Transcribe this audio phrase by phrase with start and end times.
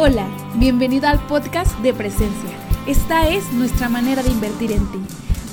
[0.00, 2.56] Hola, bienvenido al podcast de Presencia.
[2.86, 5.00] Esta es nuestra manera de invertir en ti.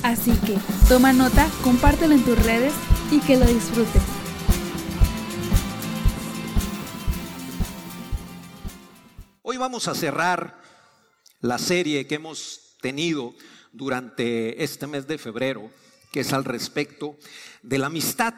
[0.04, 0.56] Así que
[0.88, 2.72] toma nota, compártelo en tus redes
[3.10, 4.02] y que lo disfrutes.
[9.42, 10.62] Hoy vamos a cerrar
[11.40, 13.34] la serie que hemos tenido
[13.72, 15.72] durante este mes de febrero,
[16.12, 17.18] que es al respecto
[17.64, 18.34] de la amistad.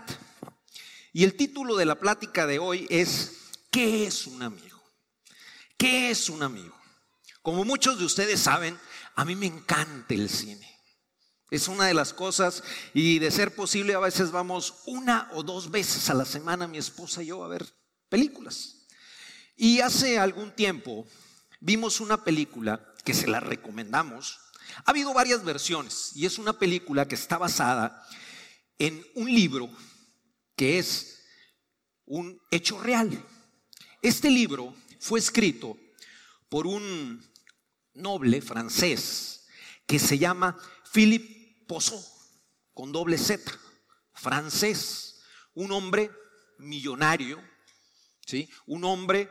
[1.13, 4.68] Y el título de la plática de hoy es ¿Qué es un amigo?
[5.79, 6.77] ¿Qué es un amigo?
[7.41, 8.77] Como muchos de ustedes saben,
[9.15, 10.69] a mí me encanta el cine.
[11.51, 15.71] Es una de las cosas y de ser posible a veces vamos una o dos
[15.71, 17.65] veces a la semana mi esposa y yo a ver
[18.09, 18.89] películas.
[19.57, 21.07] Y hace algún tiempo
[21.61, 24.37] vimos una película que se la recomendamos.
[24.85, 28.05] Ha habido varias versiones y es una película que está basada
[28.79, 29.71] en un libro
[30.57, 31.23] que es
[32.05, 33.25] un hecho real.
[34.03, 35.77] Este libro fue escrito
[36.49, 37.25] por un
[37.95, 39.47] noble francés
[39.87, 40.59] que se llama
[40.93, 42.03] Philippe Pozo,
[42.73, 43.51] con doble Z,
[44.15, 45.21] francés,
[45.55, 46.11] un hombre
[46.59, 47.43] millonario,
[48.27, 48.49] ¿sí?
[48.67, 49.31] un hombre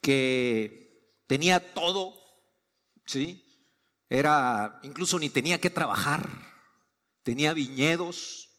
[0.00, 2.14] que tenía todo,
[3.04, 3.44] ¿sí?
[4.08, 6.28] era, incluso ni tenía que trabajar,
[7.22, 8.50] tenía viñedos,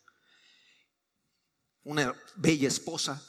[1.83, 3.23] una bella esposa,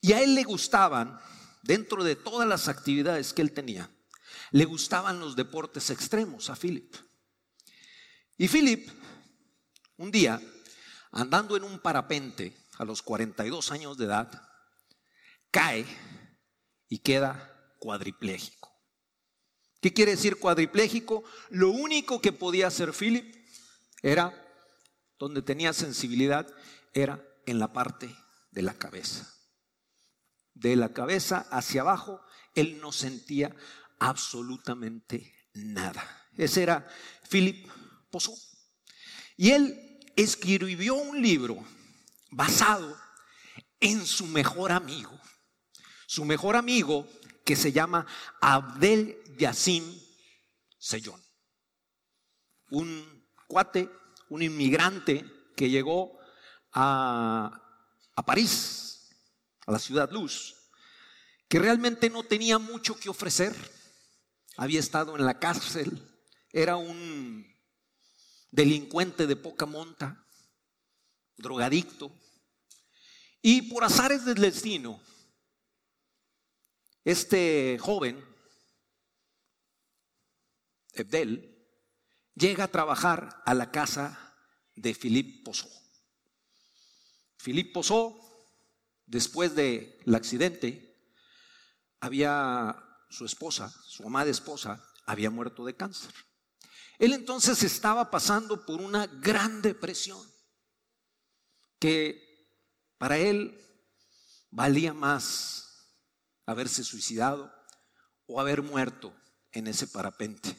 [0.00, 1.20] y a él le gustaban
[1.62, 3.90] dentro de todas las actividades que él tenía,
[4.50, 6.94] le gustaban los deportes extremos a Philip.
[8.36, 8.88] Y Philip,
[9.96, 10.40] un día,
[11.12, 14.48] andando en un parapente a los 42 años de edad,
[15.50, 15.84] cae
[16.88, 18.70] y queda cuadripléjico.
[19.80, 21.24] ¿Qué quiere decir cuadripléjico?
[21.50, 23.34] Lo único que podía hacer Philip
[24.02, 24.34] era,
[25.18, 26.46] donde tenía sensibilidad,
[26.92, 28.14] era en la parte
[28.50, 29.39] de la cabeza
[30.60, 32.20] de la cabeza hacia abajo,
[32.54, 33.54] él no sentía
[33.98, 36.28] absolutamente nada.
[36.36, 36.86] Ese era
[37.28, 37.66] Philip
[38.10, 38.34] Pozo.
[39.36, 41.64] Y él escribió un libro
[42.30, 42.96] basado
[43.80, 45.18] en su mejor amigo.
[46.06, 47.08] Su mejor amigo
[47.44, 48.06] que se llama
[48.40, 49.98] Abdel Yassim
[50.78, 51.22] Sellón.
[52.70, 53.88] Un cuate,
[54.28, 55.24] un inmigrante
[55.56, 56.18] que llegó
[56.72, 57.50] a,
[58.14, 58.89] a París
[59.70, 60.56] la ciudad luz,
[61.48, 63.54] que realmente no tenía mucho que ofrecer.
[64.56, 66.06] Había estado en la cárcel,
[66.52, 67.46] era un
[68.50, 70.26] delincuente de poca monta,
[71.36, 72.12] drogadicto.
[73.42, 75.00] Y por azares del destino,
[77.04, 78.22] este joven,
[80.92, 81.56] Ebdel,
[82.34, 84.36] llega a trabajar a la casa
[84.74, 85.68] de Philippe Pozo.
[87.38, 88.29] Philippe Pozo
[89.10, 90.96] después del accidente,
[91.98, 92.76] había
[93.10, 96.14] su esposa, su amada esposa, había muerto de cáncer.
[96.98, 100.24] Él entonces estaba pasando por una gran depresión
[101.80, 102.46] que
[102.98, 103.60] para él
[104.50, 105.88] valía más
[106.46, 107.52] haberse suicidado
[108.26, 109.12] o haber muerto
[109.50, 110.56] en ese parapente,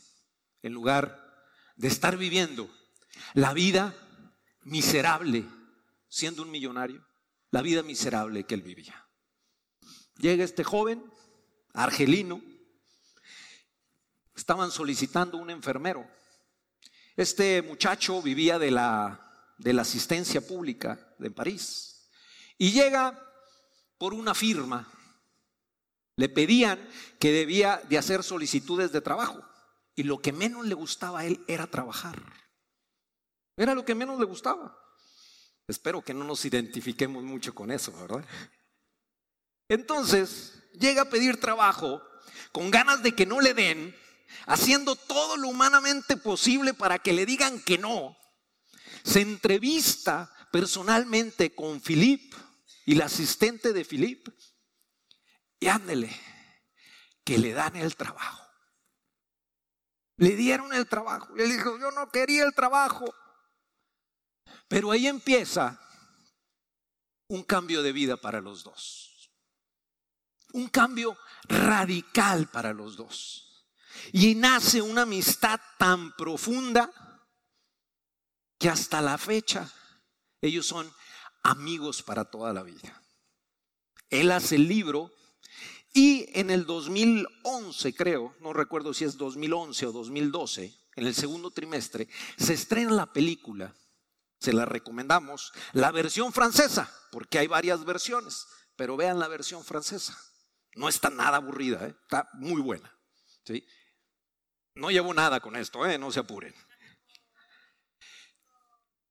[0.61, 1.45] en lugar
[1.77, 2.69] de estar viviendo
[3.33, 3.95] la vida
[4.63, 5.47] miserable
[6.09, 7.05] siendo un millonario
[7.51, 9.07] la vida miserable que él vivía.
[10.17, 11.03] Llega este joven,
[11.73, 12.41] argelino,
[14.35, 16.09] estaban solicitando un enfermero.
[17.15, 22.09] Este muchacho vivía de la, de la asistencia pública de París
[22.57, 23.19] y llega
[23.97, 24.87] por una firma.
[26.15, 26.79] Le pedían
[27.19, 29.43] que debía de hacer solicitudes de trabajo
[29.95, 32.21] y lo que menos le gustaba a él era trabajar.
[33.57, 34.80] Era lo que menos le gustaba.
[35.71, 38.25] Espero que no nos identifiquemos mucho con eso, ¿verdad?
[39.69, 42.01] Entonces, llega a pedir trabajo
[42.51, 43.95] con ganas de que no le den,
[44.45, 48.17] haciendo todo lo humanamente posible para que le digan que no.
[49.03, 52.33] Se entrevista personalmente con Filip
[52.85, 54.27] y la asistente de Filip
[55.57, 56.13] y ándele,
[57.23, 58.45] que le dan el trabajo.
[60.17, 61.33] Le dieron el trabajo.
[61.37, 63.05] Él dijo, yo no quería el trabajo.
[64.71, 65.77] Pero ahí empieza
[67.27, 69.29] un cambio de vida para los dos.
[70.53, 73.67] Un cambio radical para los dos.
[74.13, 76.89] Y nace una amistad tan profunda
[78.57, 79.69] que hasta la fecha
[80.39, 80.89] ellos son
[81.43, 83.03] amigos para toda la vida.
[84.09, 85.11] Él hace el libro
[85.91, 91.51] y en el 2011, creo, no recuerdo si es 2011 o 2012, en el segundo
[91.51, 92.07] trimestre,
[92.37, 93.75] se estrena la película
[94.41, 95.53] se la recomendamos.
[95.71, 100.17] La versión francesa, porque hay varias versiones, pero vean la versión francesa.
[100.75, 101.95] No está nada aburrida, ¿eh?
[102.01, 102.91] está muy buena.
[103.45, 103.65] ¿sí?
[104.73, 105.97] No llevo nada con esto, ¿eh?
[105.97, 106.55] no se apuren.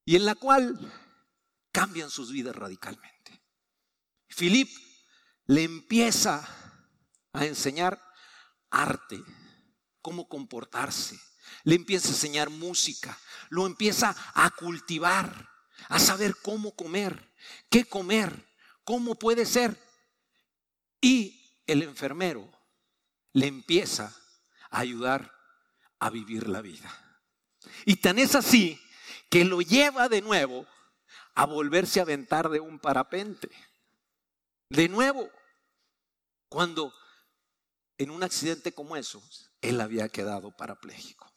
[0.04, 0.76] Y en la cual
[1.70, 3.44] cambian sus vidas radicalmente.
[4.36, 4.68] Philip
[5.46, 6.48] le empieza
[7.32, 8.02] a enseñar
[8.70, 9.22] arte,
[10.00, 11.16] cómo comportarse,
[11.64, 13.18] le empieza a enseñar música,
[13.48, 15.50] lo empieza a cultivar,
[15.88, 17.32] a saber cómo comer,
[17.68, 18.48] qué comer,
[18.84, 19.76] cómo puede ser.
[21.00, 22.50] Y el enfermero
[23.32, 24.14] le empieza
[24.70, 25.34] a ayudar
[25.98, 26.90] a vivir la vida.
[27.84, 28.80] Y tan es así
[29.28, 30.66] que lo lleva de nuevo
[31.34, 33.50] a volverse a aventar de un parapente.
[34.68, 35.30] De nuevo,
[36.48, 36.92] cuando
[37.98, 39.22] en un accidente como eso,
[39.60, 41.29] él había quedado parapléjico.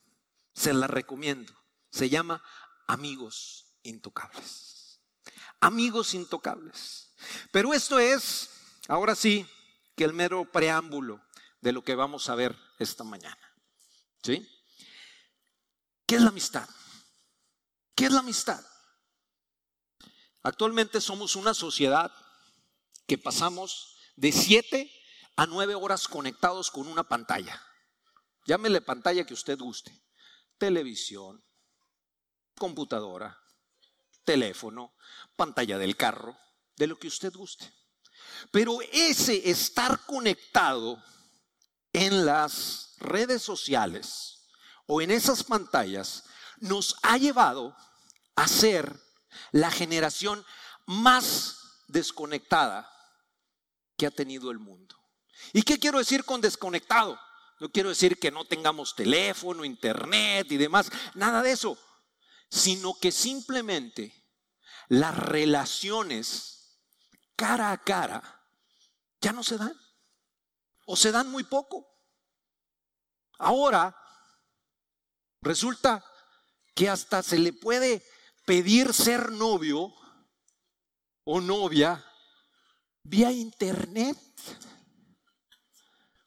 [0.54, 1.54] Se la recomiendo.
[1.92, 2.44] Se llama
[2.88, 5.02] Amigos Intocables.
[5.60, 7.14] Amigos Intocables.
[7.52, 8.50] Pero esto es,
[8.88, 9.48] ahora sí,
[9.96, 11.22] que el mero preámbulo
[11.62, 13.40] de lo que vamos a ver esta mañana.
[14.22, 14.48] ¿Sí?
[16.06, 16.68] ¿Qué es la amistad?
[17.96, 18.64] ¿Qué es la amistad?
[20.42, 22.12] Actualmente somos una sociedad
[23.08, 24.92] que pasamos de siete
[25.36, 27.62] a nueve horas conectados con una pantalla.
[28.46, 30.03] Llámele pantalla que usted guste.
[30.64, 31.44] Televisión,
[32.58, 33.38] computadora,
[34.24, 34.96] teléfono,
[35.36, 36.38] pantalla del carro,
[36.78, 37.70] de lo que usted guste.
[38.50, 41.04] Pero ese estar conectado
[41.92, 44.48] en las redes sociales
[44.88, 46.24] o en esas pantallas
[46.60, 47.76] nos ha llevado
[48.38, 48.98] a ser
[49.52, 50.46] la generación
[50.86, 51.58] más
[51.90, 52.90] desconectada
[53.98, 54.96] que ha tenido el mundo.
[55.52, 57.20] ¿Y qué quiero decir con desconectado?
[57.64, 61.78] No quiero decir que no tengamos teléfono, internet y demás, nada de eso,
[62.50, 64.14] sino que simplemente
[64.90, 66.82] las relaciones
[67.38, 68.22] cara a cara
[69.22, 69.74] ya no se dan
[70.88, 71.88] o se dan muy poco.
[73.40, 73.96] Ahora
[75.40, 76.04] resulta
[76.76, 78.06] que hasta se le puede
[78.46, 79.96] pedir ser novio
[81.24, 82.06] o novia
[83.04, 84.18] vía internet.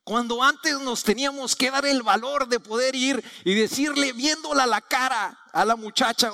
[0.06, 4.80] Cuando antes nos teníamos que dar el valor de poder ir y decirle, viéndola la
[4.80, 6.30] cara a la muchacha,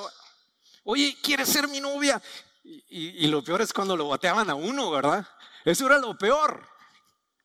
[0.83, 2.21] oye, ¿quieres ser mi novia?
[2.63, 5.27] Y, lo peor es cuando lo bateaban a uno, ¿verdad?
[5.65, 6.63] Eso era lo peor.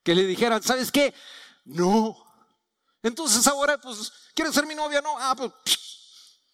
[0.04, 1.14] Que le dijeran, ¿sabes qué?
[1.64, 2.14] No.
[3.02, 5.00] Entonces ahora, pues, ¿quieres ser mi novia?
[5.00, 5.16] No.
[5.18, 5.50] Ah, pues,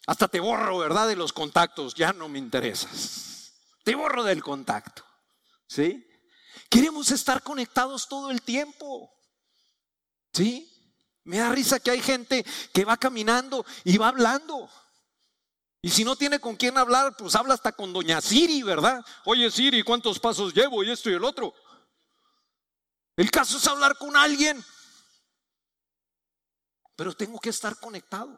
[0.07, 1.05] hasta te borro, ¿verdad?
[1.05, 3.51] De los contactos, ya no me interesas.
[3.83, 5.03] Te borro del contacto.
[5.67, 6.07] ¿Sí?
[6.69, 9.11] Queremos estar conectados todo el tiempo.
[10.35, 10.69] ¿Sí?
[11.23, 14.69] Me da risa que hay gente que va caminando y va hablando.
[15.81, 19.03] Y si no tiene con quién hablar, pues habla hasta con doña Siri, ¿verdad?
[19.23, 20.83] Oye Siri, ¿cuántos pasos llevo?
[20.83, 21.53] Y esto y el otro.
[23.15, 24.61] El caso es hablar con alguien.
[26.97, 28.37] Pero tengo que estar conectado.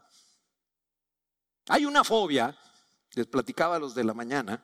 [1.69, 2.55] Hay una fobia,
[3.15, 4.63] les platicaba a los de la mañana,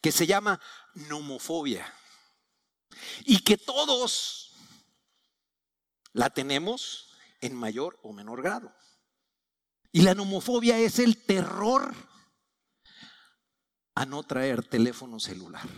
[0.00, 0.60] que se llama
[0.94, 1.92] nomofobia.
[3.24, 4.45] Y que todos
[6.16, 7.10] la tenemos
[7.42, 8.74] en mayor o menor grado.
[9.92, 11.94] Y la nomofobia es el terror
[13.94, 15.68] a no traer teléfono celular.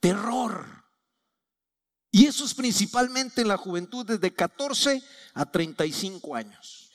[0.00, 0.84] Terror.
[2.10, 5.00] Y eso es principalmente en la juventud desde 14
[5.34, 6.90] a 35 años.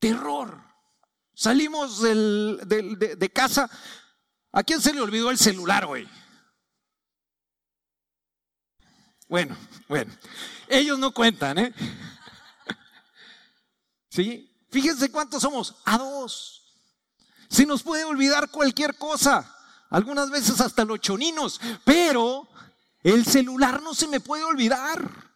[0.00, 0.60] Terror.
[1.34, 3.70] Salimos de, de, casa.
[4.50, 6.08] ¿A quién se le olvidó el celular hoy?
[9.28, 9.56] Bueno,
[9.88, 10.12] bueno,
[10.68, 11.74] ellos no cuentan, ¿eh?
[14.10, 14.50] ¿Sí?
[14.70, 16.62] Fíjense cuántos somos, a dos.
[17.48, 19.54] Se nos puede olvidar cualquier cosa,
[19.90, 22.48] algunas veces hasta los choninos, pero
[23.02, 25.28] el celular no se me puede olvidar.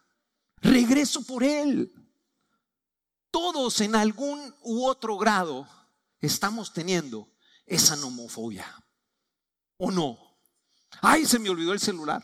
[0.57, 1.93] Regreso por él.
[3.31, 5.67] Todos en algún u otro grado
[6.21, 7.31] estamos teniendo
[7.67, 8.67] esa nomofobia.
[9.79, 10.19] ¿O no?
[11.01, 12.23] Ay, se me olvidó el celular.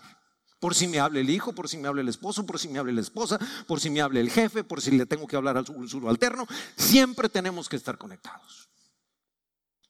[0.61, 2.79] Por si me habla el hijo, por si me habla el esposo, por si me
[2.79, 5.57] habla la esposa, por si me habla el jefe, por si le tengo que hablar
[5.57, 6.47] al subalterno.
[6.77, 8.69] Siempre tenemos que estar conectados.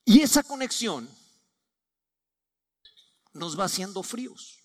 [0.04, 1.08] Y esa conexión
[3.32, 4.58] nos va haciendo fríos.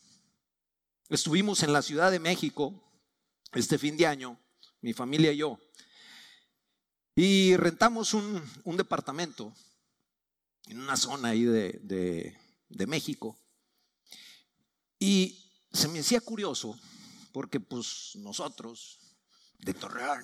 [1.09, 2.81] Estuvimos en la Ciudad de México
[3.53, 4.39] este fin de año,
[4.81, 5.59] mi familia y yo,
[7.15, 8.41] y rentamos un,
[8.75, 9.53] departamento
[10.65, 12.35] en una zona ahí de,
[12.67, 13.37] de México.
[14.97, 15.42] Y
[15.73, 16.79] se me hacía curioso
[17.33, 18.99] porque pues nosotros
[19.57, 20.23] de Torreón,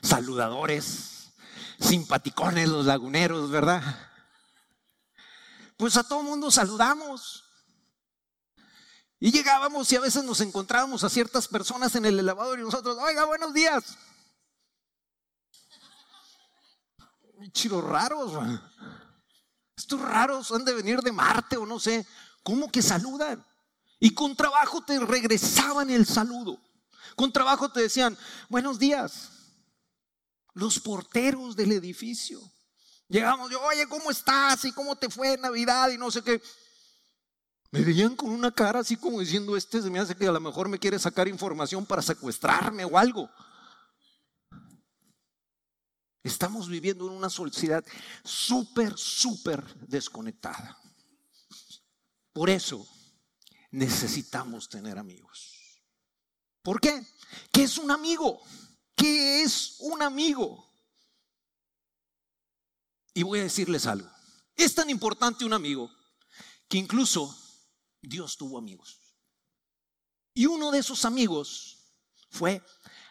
[0.00, 1.32] saludadores,
[1.80, 3.82] simpaticones los laguneros, ¿verdad?
[5.76, 7.42] Pues a todo mundo saludamos.
[9.18, 12.98] Y llegábamos y a veces nos encontrábamos a ciertas personas en el elevador y nosotros,
[13.00, 13.96] oiga, buenos días.
[17.52, 18.60] Chiros raros.
[19.76, 22.06] Estos raros han de venir de Marte o no sé.
[22.42, 23.44] ¿Cómo que saludan?
[23.98, 26.60] Y con trabajo te regresaban el saludo.
[27.14, 28.16] Con trabajo te decían,
[28.48, 29.30] buenos días.
[30.52, 32.40] Los porteros del edificio.
[33.08, 34.64] Llegamos, yo, oye, ¿cómo estás?
[34.64, 35.90] ¿Y cómo te fue en Navidad?
[35.90, 36.42] Y no sé qué.
[37.70, 40.40] Me veían con una cara así como diciendo, este se me hace que a lo
[40.40, 43.30] mejor me quiere sacar información para secuestrarme o algo.
[46.22, 47.84] Estamos viviendo en una sociedad
[48.24, 50.76] súper, súper desconectada.
[52.32, 52.86] Por eso
[53.76, 55.82] necesitamos tener amigos.
[56.62, 57.06] ¿Por qué?
[57.52, 58.40] ¿Qué es un amigo?
[58.94, 60.66] ¿Qué es un amigo?
[63.12, 64.10] Y voy a decirles algo.
[64.54, 65.90] Es tan importante un amigo
[66.68, 67.38] que incluso
[68.00, 68.98] Dios tuvo amigos.
[70.32, 71.78] Y uno de esos amigos
[72.30, 72.62] fue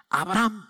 [0.09, 0.67] Abraham.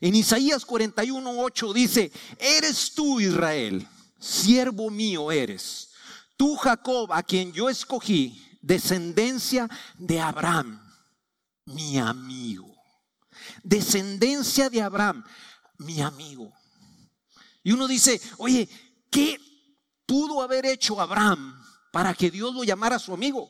[0.00, 3.86] En Isaías 41, dice, eres tú Israel,
[4.18, 5.92] siervo mío eres.
[6.36, 10.80] Tú Jacob, a quien yo escogí, descendencia de Abraham,
[11.66, 12.74] mi amigo.
[13.62, 15.24] Descendencia de Abraham,
[15.78, 16.52] mi amigo.
[17.62, 18.68] Y uno dice, oye,
[19.10, 19.38] ¿qué
[20.06, 21.62] pudo haber hecho Abraham
[21.92, 23.48] para que Dios lo llamara su amigo?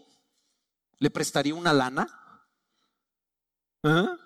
[0.99, 2.07] ¿Le prestaría una lana?
[3.83, 4.17] ¿Ah?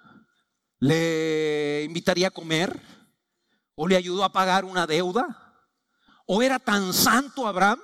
[0.81, 2.81] ¿Le invitaría a comer?
[3.75, 5.55] ¿O le ayudó a pagar una deuda?
[6.27, 7.81] ¿O era tan santo Abraham?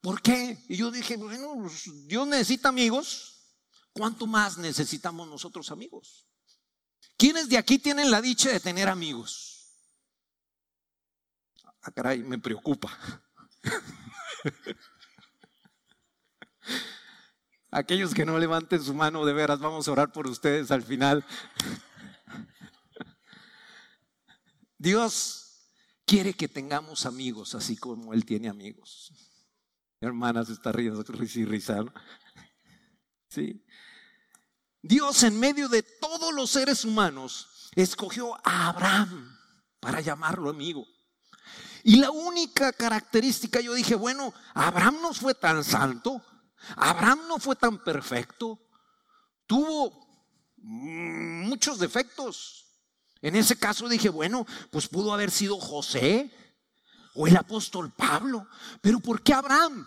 [0.00, 0.64] ¿Por qué?
[0.68, 3.36] Y yo dije, bueno, pues, Dios necesita amigos.
[3.92, 6.26] ¿Cuánto más necesitamos nosotros amigos?
[7.16, 9.74] ¿Quiénes de aquí tienen la dicha de tener amigos?
[11.82, 12.96] Ah, caray, me preocupa.
[17.70, 21.24] Aquellos que no levanten su mano, de veras, vamos a orar por ustedes al final.
[24.78, 25.68] Dios
[26.06, 29.29] quiere que tengamos amigos, así como Él tiene amigos.
[30.00, 31.84] Hermanas, está riendo, risa.
[33.28, 33.64] Sí.
[34.82, 39.38] Dios en medio de todos los seres humanos escogió a Abraham
[39.78, 40.84] para llamarlo amigo.
[41.84, 46.20] Y la única característica, yo dije, bueno, Abraham no fue tan santo,
[46.76, 48.58] Abraham no fue tan perfecto,
[49.46, 50.26] tuvo
[50.56, 52.66] muchos defectos.
[53.22, 56.32] En ese caso dije, bueno, pues pudo haber sido José
[57.20, 58.48] o el apóstol Pablo,
[58.80, 59.86] pero ¿por qué Abraham?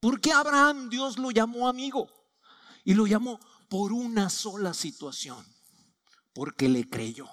[0.00, 2.10] ¿Por qué Abraham Dios lo llamó amigo?
[2.84, 5.46] Y lo llamó por una sola situación,
[6.34, 7.28] porque le creyó.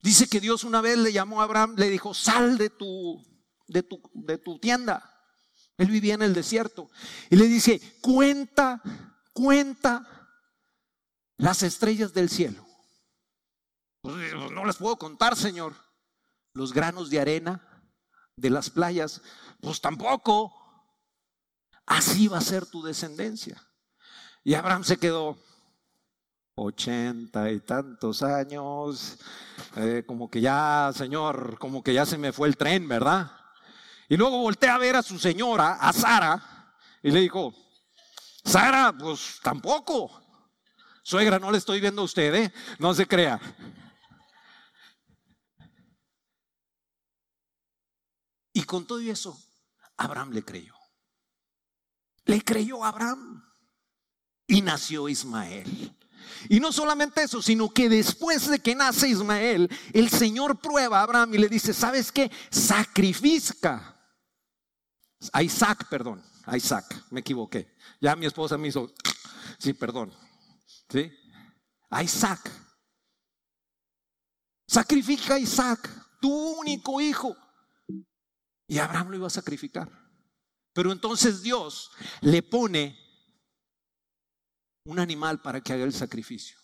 [0.00, 3.24] Dice que Dios una vez le llamó a Abraham, le dijo, sal de tu,
[3.68, 5.08] de tu, de tu tienda.
[5.76, 6.90] Él vivía en el desierto.
[7.30, 8.82] Y le dice, cuenta,
[9.32, 10.28] cuenta
[11.36, 12.66] las estrellas del cielo.
[14.00, 15.91] Pues, no las puedo contar, Señor.
[16.54, 17.60] Los granos de arena
[18.36, 19.22] de las playas,
[19.60, 20.52] pues tampoco.
[21.86, 23.60] Así va a ser tu descendencia.
[24.44, 25.38] Y Abraham se quedó,
[26.54, 29.18] ochenta y tantos años,
[29.76, 33.30] eh, como que ya, Señor, como que ya se me fue el tren, ¿verdad?
[34.08, 37.54] Y luego volteé a ver a su señora, a Sara, y le dijo,
[38.44, 40.20] Sara, pues tampoco.
[41.02, 42.52] Suegra, no le estoy viendo a usted, ¿eh?
[42.78, 43.40] No se crea.
[48.62, 49.36] Y con todo eso,
[49.96, 50.76] Abraham le creyó.
[52.26, 53.44] Le creyó Abraham.
[54.46, 55.96] Y nació Ismael.
[56.48, 61.02] Y no solamente eso, sino que después de que nace Ismael, el Señor prueba a
[61.02, 62.30] Abraham y le dice, ¿sabes qué?
[62.52, 64.00] Sacrifica.
[65.32, 67.74] A Isaac, perdón, a Isaac, me equivoqué.
[68.00, 68.94] Ya mi esposa me hizo,
[69.58, 70.12] sí, perdón.
[70.88, 71.12] ¿Sí?
[71.90, 72.48] A Isaac.
[74.68, 75.90] Sacrifica a Isaac,
[76.20, 77.36] tu único hijo.
[78.72, 79.86] Y Abraham lo iba a sacrificar.
[80.72, 81.90] Pero entonces Dios
[82.22, 82.98] le pone
[84.86, 86.56] un animal para que haga el sacrificio.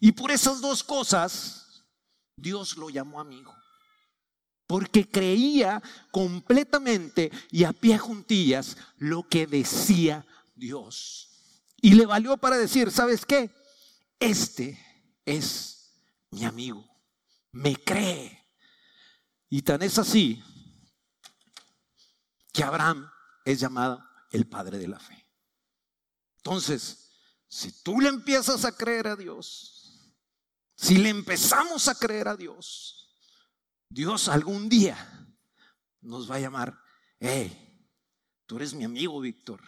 [0.00, 1.84] Y por esas dos cosas,
[2.34, 3.54] Dios lo llamó amigo.
[4.66, 11.60] Porque creía completamente y a pie juntillas lo que decía Dios.
[11.82, 13.50] Y le valió para decir, ¿sabes qué?
[14.18, 14.80] Este
[15.26, 15.92] es
[16.30, 16.88] mi amigo.
[17.52, 18.48] Me cree.
[19.50, 20.42] Y tan es así
[22.52, 23.10] que Abraham
[23.44, 25.26] es llamado el padre de la fe.
[26.36, 27.12] Entonces,
[27.48, 30.12] si tú le empiezas a creer a Dios,
[30.74, 33.14] si le empezamos a creer a Dios,
[33.88, 34.96] Dios algún día
[36.00, 36.78] nos va a llamar,
[37.20, 37.88] hey,
[38.46, 39.60] tú eres mi amigo, Víctor.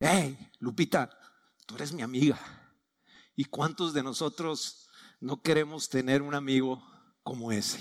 [0.00, 1.10] Hey, Lupita,
[1.66, 2.38] tú eres mi amiga.
[3.34, 4.88] ¿Y cuántos de nosotros
[5.20, 6.82] no queremos tener un amigo
[7.22, 7.78] como ese?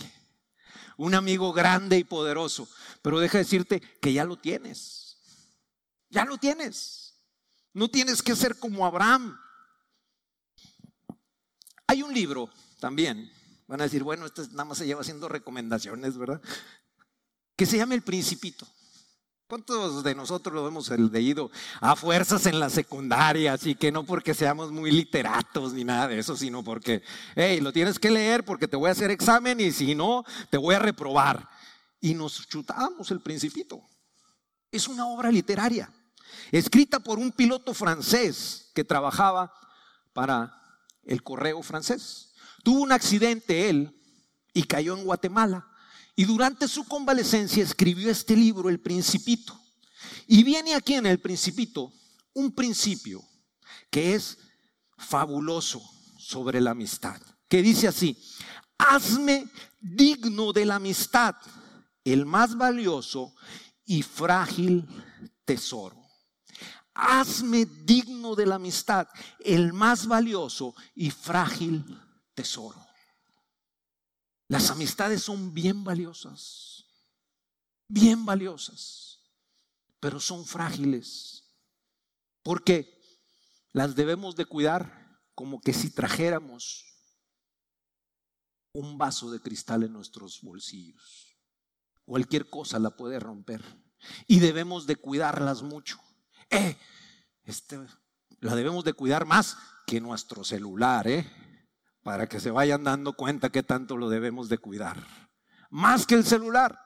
[0.98, 2.68] Un amigo grande y poderoso.
[3.02, 5.18] Pero deja decirte que ya lo tienes.
[6.10, 7.16] Ya lo tienes.
[7.74, 9.38] No tienes que ser como Abraham.
[11.88, 12.50] Hay un libro
[12.80, 13.32] también.
[13.68, 16.42] Van a decir, bueno, esto nada más se lleva haciendo recomendaciones, ¿verdad?
[17.56, 18.68] Que se llama El Principito.
[19.48, 23.54] ¿Cuántos de nosotros lo hemos leído a fuerzas en la secundaria?
[23.54, 27.04] Así que no porque seamos muy literatos ni nada de eso, sino porque,
[27.36, 30.58] hey, lo tienes que leer porque te voy a hacer examen y si no, te
[30.58, 31.48] voy a reprobar.
[32.02, 33.84] Y nos chutábamos el principito.
[34.72, 35.94] Es una obra literaria,
[36.52, 39.54] escrita por un piloto francés que trabajaba
[40.14, 40.60] para
[41.04, 42.34] el correo francés.
[42.64, 43.96] Tuvo un accidente él
[44.56, 45.68] y cayó en Guatemala.
[46.16, 49.60] Y durante su convalecencia escribió este libro, El Principito.
[50.28, 51.92] Y viene aquí en El Principito
[52.34, 53.24] un principio
[53.90, 54.38] que es
[54.98, 55.82] fabuloso
[56.18, 58.18] sobre la amistad, que dice así,
[58.78, 59.48] hazme
[59.80, 61.36] digno de la amistad,
[62.04, 63.34] el más valioso
[63.86, 64.86] y frágil
[65.44, 66.02] tesoro.
[66.94, 69.08] Hazme digno de la amistad,
[69.40, 71.84] el más valioso y frágil
[72.34, 72.85] tesoro.
[74.48, 76.86] Las amistades son bien valiosas,
[77.88, 79.20] bien valiosas,
[80.00, 81.44] pero son frágiles,
[82.44, 83.02] porque
[83.72, 86.86] las debemos de cuidar como que si trajéramos
[88.74, 91.38] un vaso de cristal en nuestros bolsillos.
[92.06, 93.64] Cualquier cosa la puede romper
[94.28, 96.00] y debemos de cuidarlas mucho.
[96.50, 96.78] Eh,
[97.44, 97.80] este,
[98.42, 101.45] la debemos de cuidar más que nuestro celular, ¿eh?
[102.06, 104.96] Para que se vayan dando cuenta que tanto lo debemos de cuidar.
[105.72, 106.80] Más que el celular.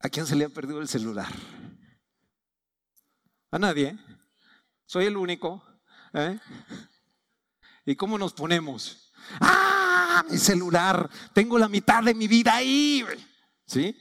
[0.00, 1.32] ¿A quién se le ha perdido el celular?
[3.50, 3.98] A nadie.
[4.84, 5.64] Soy el único.
[6.12, 6.38] ¿eh?
[7.86, 9.10] ¿Y cómo nos ponemos?
[9.40, 10.22] ¡Ah!
[10.28, 11.08] Mi celular.
[11.32, 13.02] Tengo la mitad de mi vida ahí.
[13.66, 13.96] ¿Sí?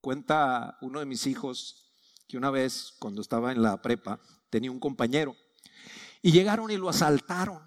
[0.00, 1.92] Cuenta uno de mis hijos
[2.26, 4.18] que una vez, cuando estaba en la prepa,
[4.50, 5.36] tenía un compañero
[6.22, 7.62] y llegaron y lo asaltaron.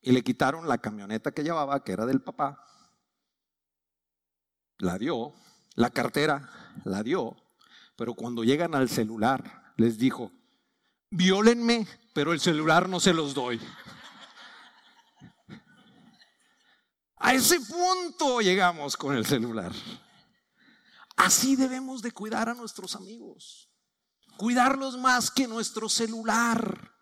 [0.00, 2.64] Y le quitaron la camioneta que llevaba, que era del papá.
[4.78, 5.34] La dio.
[5.74, 6.48] La cartera
[6.84, 7.36] la dio.
[7.96, 10.30] Pero cuando llegan al celular, les dijo,
[11.10, 13.60] violenme, pero el celular no se los doy.
[17.16, 19.72] A ese punto llegamos con el celular.
[21.16, 23.65] Así debemos de cuidar a nuestros amigos
[24.36, 26.92] cuidarlos más que nuestro celular,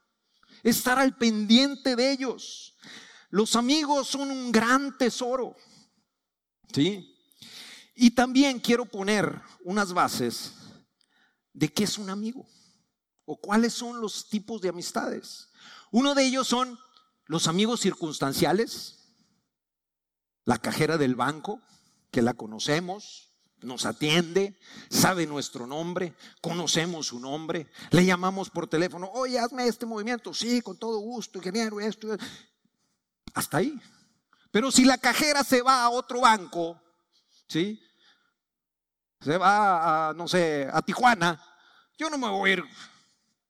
[0.62, 2.76] estar al pendiente de ellos.
[3.30, 5.56] Los amigos son un gran tesoro.
[6.72, 7.14] ¿Sí?
[7.94, 10.52] Y también quiero poner unas bases
[11.52, 12.46] de qué es un amigo
[13.24, 15.48] o cuáles son los tipos de amistades.
[15.90, 16.78] Uno de ellos son
[17.26, 19.14] los amigos circunstanciales,
[20.44, 21.62] la cajera del banco,
[22.10, 23.33] que la conocemos,
[23.64, 24.58] nos atiende,
[24.90, 30.62] sabe nuestro nombre, conocemos su nombre, le llamamos por teléfono, oye, hazme este movimiento, sí,
[30.62, 32.16] con todo gusto, ingeniero, esto,
[33.34, 33.80] hasta ahí.
[34.50, 36.80] Pero si la cajera se va a otro banco,
[37.48, 37.82] ¿sí?
[39.20, 41.42] Se va a, no sé, a Tijuana,
[41.98, 42.64] yo no me voy a ir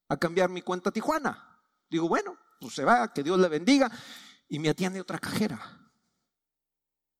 [0.08, 1.60] a cambiar mi cuenta a Tijuana.
[1.90, 3.90] Digo, bueno, pues se va, que Dios le bendiga,
[4.48, 5.83] y me atiende otra cajera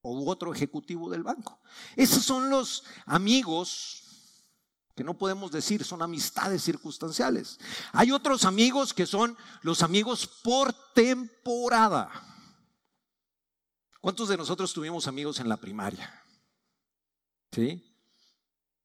[0.04, 1.58] o otro ejecutivo del banco.
[1.96, 4.02] Esos son los amigos
[4.94, 7.58] que no podemos decir, son amistades circunstanciales.
[7.92, 12.12] Hay otros amigos que son los amigos por temporada.
[14.00, 16.22] ¿Cuántos de nosotros tuvimos amigos en la primaria?
[17.50, 17.82] ¿Sí?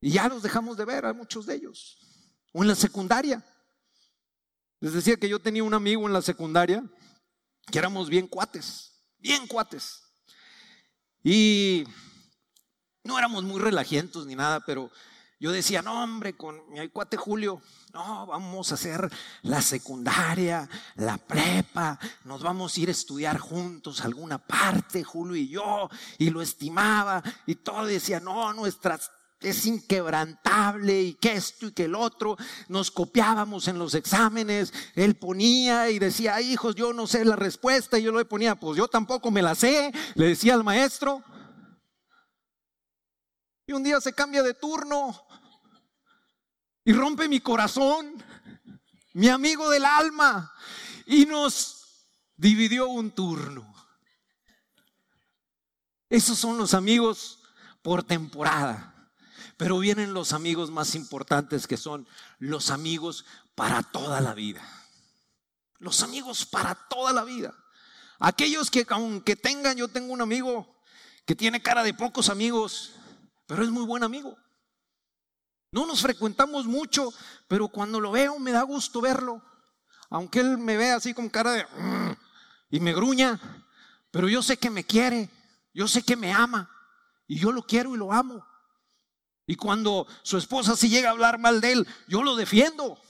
[0.01, 1.99] Y ya los dejamos de ver, a muchos de ellos.
[2.53, 3.45] O en la secundaria.
[4.79, 6.83] Les decía que yo tenía un amigo en la secundaria
[7.69, 10.08] que éramos bien cuates, bien cuates.
[11.23, 11.85] Y
[13.03, 14.89] no éramos muy relajientos ni nada, pero
[15.39, 17.61] yo decía, no hombre, con mi cuate Julio,
[17.93, 19.09] no, vamos a hacer
[19.43, 25.35] la secundaria, la prepa, nos vamos a ir a estudiar juntos a alguna parte, Julio
[25.35, 31.67] y yo, y lo estimaba, y todo decía, no, nuestras es inquebrantable y que esto
[31.67, 32.37] y que el otro.
[32.67, 34.73] Nos copiábamos en los exámenes.
[34.95, 37.97] Él ponía y decía, hijos, yo no sé la respuesta.
[37.97, 39.91] Y yo le ponía, pues yo tampoco me la sé.
[40.15, 41.23] Le decía al maestro.
[43.65, 45.27] Y un día se cambia de turno
[46.89, 48.15] y rompe mi corazón,
[49.13, 50.51] mi amigo del alma,
[51.05, 53.71] y nos dividió un turno.
[56.09, 57.43] Esos son los amigos
[57.83, 58.88] por temporada.
[59.59, 64.61] Pero vienen los amigos más importantes que son los amigos para toda la vida.
[65.79, 67.53] Los amigos para toda la vida.
[68.19, 70.81] Aquellos que aunque tengan, yo tengo un amigo
[71.25, 72.91] que tiene cara de pocos amigos,
[73.47, 74.37] pero es muy buen amigo.
[75.73, 77.11] No nos frecuentamos mucho,
[77.49, 79.43] pero cuando lo veo me da gusto verlo.
[80.09, 81.65] Aunque él me ve así con cara de...
[81.65, 82.15] Mm",
[82.69, 83.37] y me gruña,
[84.09, 85.29] pero yo sé que me quiere,
[85.73, 86.71] yo sé que me ama,
[87.27, 88.48] y yo lo quiero y lo amo.
[89.49, 93.01] Y cuando su esposa si llega a hablar mal de él, yo lo defiendo,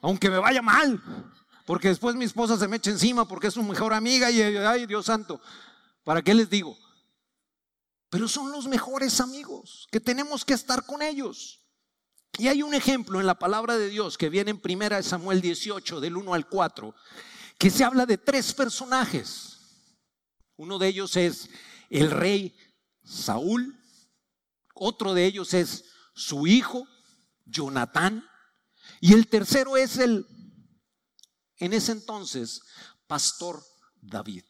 [0.00, 1.00] aunque me vaya mal,
[1.64, 4.84] porque después mi esposa se me echa encima porque es su mejor amiga y ay
[4.84, 5.40] Dios santo,
[6.02, 6.76] ¿para qué les digo?
[8.10, 11.60] Pero son los mejores amigos que tenemos que estar con ellos.
[12.36, 15.40] Y hay un ejemplo en la palabra de Dios que viene en primera de Samuel
[15.40, 16.92] 18 del 1 al 4
[17.58, 19.60] que se habla de tres personajes.
[20.56, 21.48] Uno de ellos es
[21.90, 22.56] el rey
[23.04, 23.78] Saúl,
[24.74, 26.86] otro de ellos es su hijo,
[27.44, 28.24] Jonatán,
[29.00, 30.26] y el tercero es el,
[31.56, 32.62] en ese entonces,
[33.06, 33.62] pastor
[34.00, 34.44] David.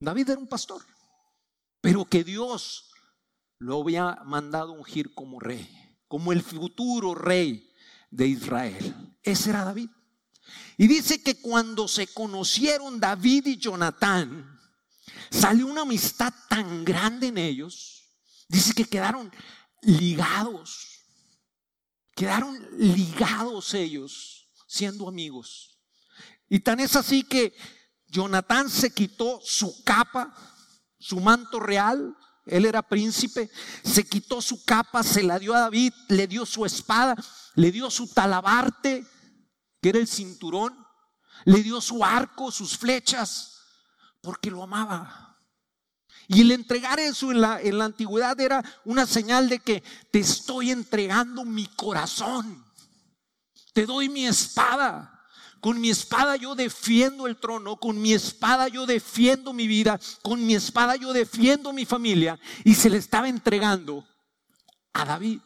[0.00, 0.82] David era un pastor,
[1.80, 2.90] pero que Dios
[3.58, 5.68] lo había mandado ungir como rey,
[6.08, 7.70] como el futuro rey
[8.10, 9.16] de Israel.
[9.22, 9.88] Ese era David.
[10.76, 14.58] Y dice que cuando se conocieron David y Jonatán,
[15.30, 18.03] salió una amistad tan grande en ellos.
[18.54, 19.32] Dice que quedaron
[19.82, 21.00] ligados.
[22.14, 25.76] Quedaron ligados ellos siendo amigos.
[26.48, 27.52] Y tan es así que
[28.06, 30.32] Jonatán se quitó su capa,
[31.00, 33.50] su manto real, él era príncipe,
[33.82, 37.16] se quitó su capa, se la dio a David, le dio su espada,
[37.56, 39.04] le dio su talabarte,
[39.82, 40.78] que era el cinturón,
[41.44, 43.58] le dio su arco, sus flechas,
[44.22, 45.33] porque lo amaba.
[46.28, 50.20] Y el entregar eso en la, en la antigüedad era una señal de que te
[50.20, 52.64] estoy entregando mi corazón.
[53.72, 55.10] Te doy mi espada.
[55.60, 60.44] Con mi espada yo defiendo el trono, con mi espada yo defiendo mi vida, con
[60.44, 62.38] mi espada yo defiendo mi familia.
[62.64, 64.06] Y se le estaba entregando
[64.92, 65.40] a David.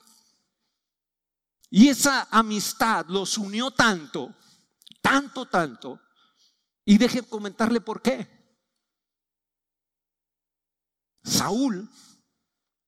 [1.70, 4.34] Y esa amistad los unió tanto,
[5.00, 6.00] tanto, tanto.
[6.84, 8.37] Y deje comentarle por qué.
[11.28, 11.88] Saúl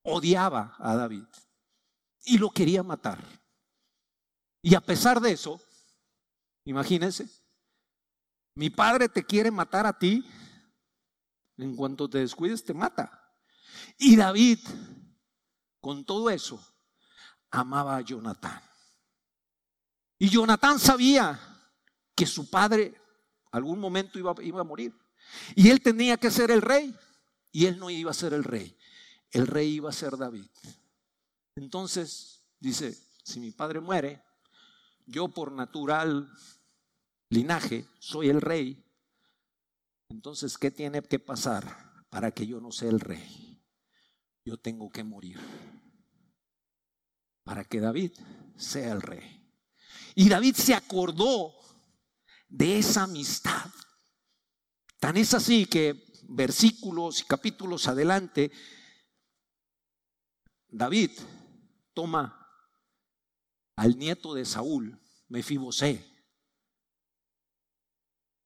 [0.03, 1.25] odiaba a David
[2.23, 3.23] y lo quería matar.
[4.61, 5.61] Y a pesar de eso,
[6.65, 7.29] imagínense,
[8.55, 10.25] mi padre te quiere matar a ti,
[11.57, 13.17] en cuanto te descuides te mata.
[13.97, 14.59] Y David,
[15.79, 16.59] con todo eso,
[17.49, 18.61] amaba a Jonatán.
[20.19, 21.39] Y Jonatán sabía
[22.15, 22.99] que su padre
[23.51, 24.95] algún momento iba, iba a morir.
[25.55, 26.95] Y él tenía que ser el rey.
[27.51, 28.77] Y él no iba a ser el rey.
[29.31, 30.49] El rey iba a ser David.
[31.55, 34.21] Entonces, dice, si mi padre muere,
[35.05, 36.31] yo por natural
[37.29, 38.83] linaje soy el rey.
[40.09, 43.61] Entonces, ¿qué tiene que pasar para que yo no sea el rey?
[44.45, 45.39] Yo tengo que morir
[47.43, 48.11] para que David
[48.55, 49.41] sea el rey.
[50.15, 51.53] Y David se acordó
[52.47, 53.71] de esa amistad.
[54.99, 58.51] Tan es así que versículos y capítulos adelante,
[60.69, 61.11] David
[61.93, 62.37] toma
[63.77, 66.05] al nieto de Saúl, Mefibosé,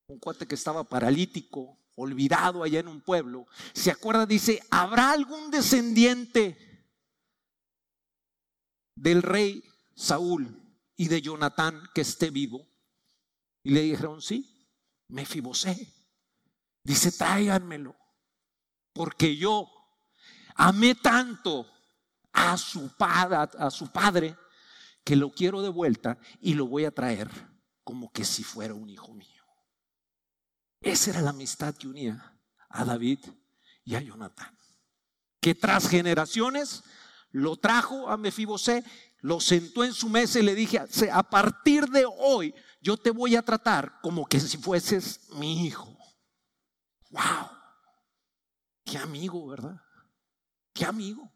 [0.08, 5.50] un cuate que estaba paralítico, olvidado allá en un pueblo, se acuerda, dice, ¿habrá algún
[5.52, 6.58] descendiente
[8.96, 9.64] del rey
[9.96, 10.62] Saúl
[10.96, 12.68] y de Jonatán que esté vivo?
[13.64, 14.68] Y le dijeron, sí,
[15.10, 15.95] Mefibosé.
[16.86, 17.98] Dice, tráiganmelo,
[18.94, 19.70] porque yo
[20.56, 21.70] amé tanto
[22.32, 24.38] a su, padre, a su padre
[25.04, 27.30] que lo quiero de vuelta y lo voy a traer
[27.84, 29.44] como que si fuera un hijo mío.
[30.80, 33.20] Esa era la amistad que unía a David
[33.84, 34.58] y a Jonatán.
[35.42, 36.84] Que tras generaciones
[37.32, 38.84] lo trajo a Mefibosé
[39.26, 40.80] lo sentó en su mesa y le dije,
[41.12, 45.95] a partir de hoy yo te voy a tratar como que si fueses mi hijo.
[47.10, 47.50] ¡Wow!
[48.84, 49.82] Qué amigo, ¿verdad?
[50.74, 51.32] Qué amigo.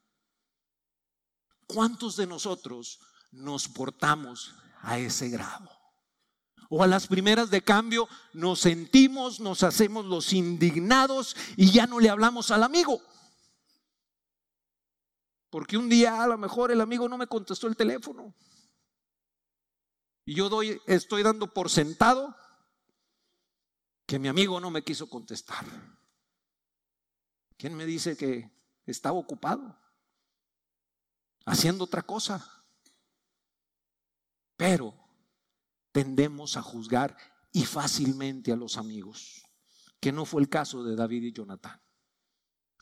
[1.68, 3.00] ¿Cuántos de nosotros
[3.32, 5.70] nos portamos a ese grado?
[6.70, 12.00] O a las primeras de cambio nos sentimos, nos hacemos los indignados y ya no
[12.00, 13.02] le hablamos al amigo.
[15.50, 18.36] Porque un día a lo mejor el amigo no me contestó el teléfono.
[20.26, 22.36] Y yo doy, estoy dando por sentado
[24.10, 25.64] que mi amigo no me quiso contestar.
[27.56, 28.50] ¿Quién me dice que
[28.88, 29.78] estaba ocupado?
[31.46, 32.44] haciendo otra cosa.
[34.58, 34.96] Pero
[35.92, 37.16] tendemos a juzgar
[37.52, 39.44] y fácilmente a los amigos,
[40.00, 41.80] que no fue el caso de David y Jonatán.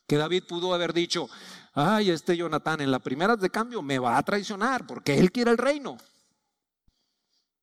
[0.07, 1.29] Que David pudo haber dicho,
[1.73, 5.51] ay, este Jonatán en la primera de cambio me va a traicionar porque él quiere
[5.51, 5.97] el reino.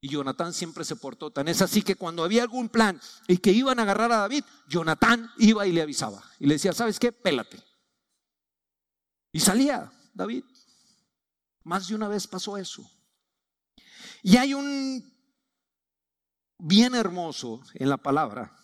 [0.05, 1.49] Y Jonatán siempre se portó tan.
[1.49, 5.31] Es así que cuando había algún plan y que iban a agarrar a David, Jonatán
[5.39, 6.23] iba y le avisaba.
[6.39, 7.11] Y le decía, ¿sabes qué?
[7.11, 7.65] Pélate.
[9.33, 10.45] Y salía David.
[11.63, 12.87] Más de una vez pasó eso.
[14.23, 15.11] Y hay un
[16.59, 18.55] bien hermoso en la palabra.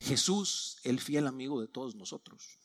[0.00, 2.58] Jesús, el fiel amigo de todos nosotros.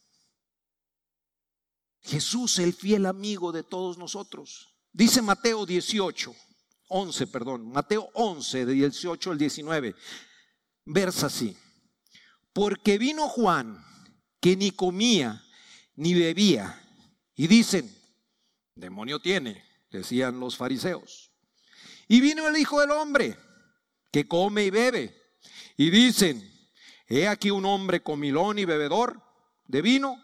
[2.01, 4.73] Jesús, el fiel amigo de todos nosotros.
[4.91, 6.33] Dice Mateo 18,
[6.87, 9.95] 11, perdón, Mateo 11, de 18 al 19.
[10.85, 11.57] Versa así.
[12.53, 13.83] Porque vino Juan,
[14.39, 15.43] que ni comía
[15.95, 16.81] ni bebía,
[17.35, 17.93] y dicen,
[18.75, 21.31] demonio tiene, decían los fariseos.
[22.07, 23.37] Y vino el Hijo del Hombre,
[24.11, 25.15] que come y bebe.
[25.77, 26.49] Y dicen,
[27.07, 29.21] he aquí un hombre comilón y bebedor
[29.65, 30.21] de vino,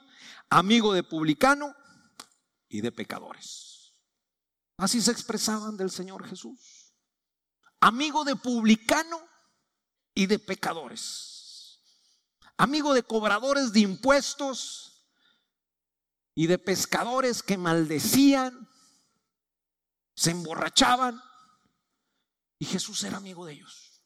[0.50, 1.76] amigo de publicano
[2.70, 3.71] y de pecadores.
[4.82, 6.92] Así se expresaban del Señor Jesús.
[7.82, 9.22] Amigo de publicano
[10.16, 11.80] y de pecadores.
[12.58, 15.06] Amigo de cobradores de impuestos
[16.34, 18.68] y de pescadores que maldecían,
[20.16, 21.22] se emborrachaban
[22.58, 24.02] y Jesús era amigo de ellos.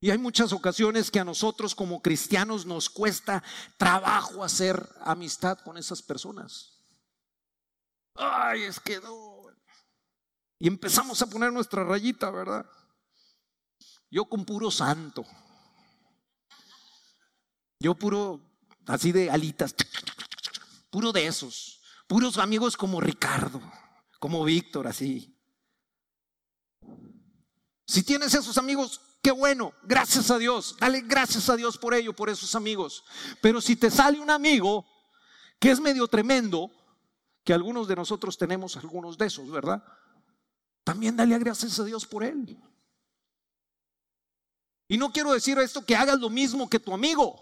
[0.00, 3.42] Y hay muchas ocasiones que a nosotros como cristianos nos cuesta
[3.78, 6.75] trabajo hacer amistad con esas personas.
[8.16, 9.42] Ay, es que no.
[10.58, 12.64] Y empezamos a poner nuestra rayita, ¿verdad?
[14.10, 15.24] Yo con puro santo.
[17.78, 18.40] Yo puro,
[18.86, 19.74] así de alitas.
[20.90, 21.82] Puro de esos.
[22.06, 23.60] Puros amigos como Ricardo,
[24.18, 25.36] como Víctor, así.
[27.86, 30.76] Si tienes esos amigos, qué bueno, gracias a Dios.
[30.78, 33.04] Dale gracias a Dios por ello, por esos amigos.
[33.42, 34.86] Pero si te sale un amigo
[35.58, 36.70] que es medio tremendo,
[37.46, 39.80] que algunos de nosotros tenemos algunos de esos, ¿verdad?
[40.82, 42.58] También dale gracias a Dios por él.
[44.88, 47.40] Y no quiero decir esto que hagas lo mismo que tu amigo.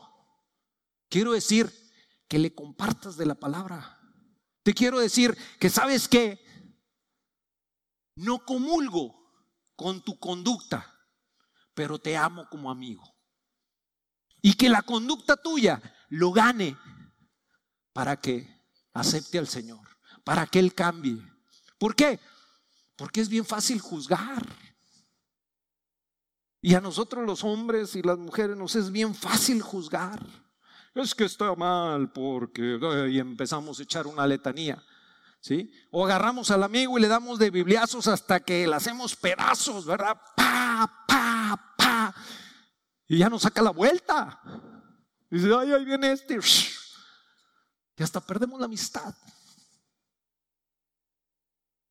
[1.09, 1.73] Quiero decir
[2.29, 3.99] que le compartas de la palabra.
[4.63, 6.39] Te quiero decir que sabes que
[8.17, 9.33] no comulgo
[9.75, 10.87] con tu conducta,
[11.73, 13.03] pero te amo como amigo.
[14.43, 16.77] Y que la conducta tuya lo gane
[17.95, 18.55] para que
[18.93, 19.94] acepte al Señor,
[20.25, 21.23] para que Él cambie.
[21.79, 22.19] ¿Por qué?
[22.97, 24.45] Porque es bien fácil juzgar.
[26.61, 30.25] Y a nosotros los hombres y las mujeres nos es bien fácil juzgar.
[30.95, 32.79] Es que está mal porque...
[33.11, 34.83] Y empezamos a echar una letanía.
[35.91, 40.19] O agarramos al amigo y le damos de bibliazos hasta que le hacemos pedazos, ¿verdad?
[40.35, 42.15] Pa, pa, pa.
[43.07, 44.41] Y ya nos saca la vuelta.
[45.31, 46.39] Y dice, ay, ahí viene este.
[47.97, 49.15] Y hasta perdemos la amistad.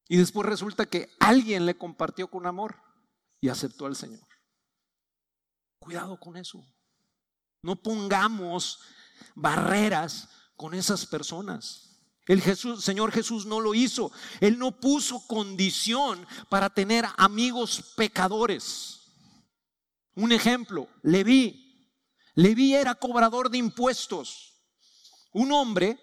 [0.07, 2.77] Y después resulta que alguien le compartió con amor
[3.39, 4.27] y aceptó al Señor.
[5.79, 6.65] Cuidado con eso.
[7.61, 8.79] No pongamos
[9.35, 11.93] barreras con esas personas.
[12.25, 12.41] El
[12.81, 14.11] Señor Jesús no lo hizo.
[14.39, 19.01] Él no puso condición para tener amigos pecadores.
[20.15, 21.59] Un ejemplo, Leví.
[22.35, 24.53] Leví era cobrador de impuestos.
[25.33, 25.99] Un hombre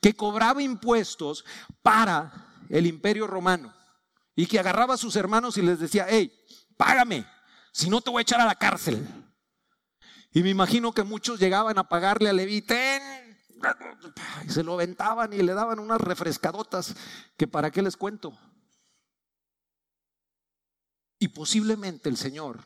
[0.00, 1.44] que cobraba impuestos
[1.82, 3.74] para el imperio romano
[4.34, 6.32] y que agarraba a sus hermanos y les decía, hey,
[6.76, 7.26] págame,
[7.72, 9.04] si no te voy a echar a la cárcel.
[10.32, 12.64] Y me imagino que muchos llegaban a pagarle a Leví,
[14.44, 16.94] y se lo aventaban y le daban unas refrescadotas
[17.36, 18.38] que para qué les cuento.
[21.18, 22.64] Y posiblemente el Señor,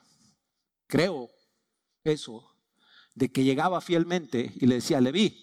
[0.87, 1.31] creo
[2.05, 2.55] eso,
[3.15, 5.39] de que llegaba fielmente y le decía, Leví,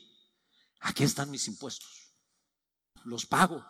[0.82, 2.14] aquí están mis impuestos,
[3.04, 3.66] los pago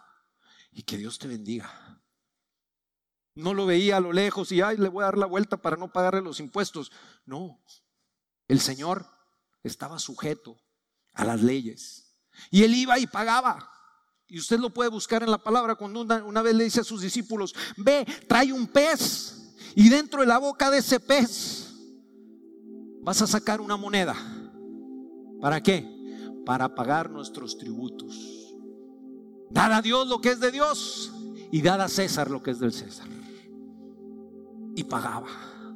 [0.71, 2.01] y que Dios te bendiga.
[3.36, 5.77] No lo veía a lo lejos y, ay, le voy a dar la vuelta para
[5.77, 6.91] no pagarle los impuestos.
[7.25, 7.63] No,
[8.47, 9.05] el Señor
[9.63, 10.60] estaba sujeto
[11.13, 12.17] a las leyes.
[12.51, 13.71] Y él iba y pagaba.
[14.27, 17.01] Y usted lo puede buscar en la palabra cuando una, vez le dice a sus
[17.01, 21.73] discípulos, ve, trae un pez y dentro de la boca de ese pez
[23.01, 24.15] vas a sacar una moneda.
[25.41, 25.84] ¿Para qué?
[26.45, 28.38] Para pagar nuestros tributos.
[29.49, 31.12] Dar a Dios lo que es de Dios
[31.51, 33.07] y dar a César lo que es del César.
[34.75, 35.27] Y pagaba